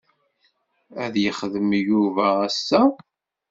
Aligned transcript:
Ad 1.03 1.13
yexdem 1.23 1.69
Yuba 1.89 2.27
ass-a? 2.47 2.81